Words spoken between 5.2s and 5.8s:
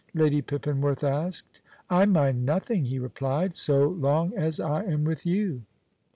you."